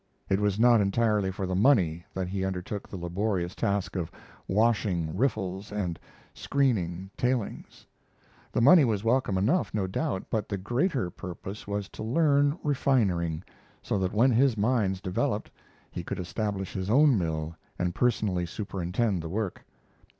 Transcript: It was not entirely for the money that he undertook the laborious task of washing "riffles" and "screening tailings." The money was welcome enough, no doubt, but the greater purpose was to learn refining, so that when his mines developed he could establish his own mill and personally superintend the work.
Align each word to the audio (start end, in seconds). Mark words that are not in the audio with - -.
It 0.29 0.39
was 0.39 0.59
not 0.59 0.81
entirely 0.81 1.29
for 1.31 1.45
the 1.45 1.53
money 1.53 2.05
that 2.15 2.27
he 2.27 2.43
undertook 2.43 2.89
the 2.89 2.97
laborious 2.97 3.53
task 3.53 3.95
of 3.95 4.09
washing 4.47 5.15
"riffles" 5.15 5.71
and 5.71 5.99
"screening 6.33 7.11
tailings." 7.15 7.85
The 8.51 8.61
money 8.63 8.83
was 8.83 9.03
welcome 9.03 9.37
enough, 9.37 9.75
no 9.75 9.85
doubt, 9.85 10.25
but 10.31 10.49
the 10.49 10.57
greater 10.57 11.11
purpose 11.11 11.67
was 11.67 11.87
to 11.89 12.01
learn 12.01 12.57
refining, 12.63 13.43
so 13.83 13.99
that 13.99 14.11
when 14.11 14.31
his 14.31 14.57
mines 14.57 15.01
developed 15.01 15.51
he 15.91 16.03
could 16.03 16.17
establish 16.19 16.73
his 16.73 16.89
own 16.89 17.15
mill 17.15 17.55
and 17.77 17.93
personally 17.93 18.47
superintend 18.47 19.21
the 19.21 19.29
work. 19.29 19.63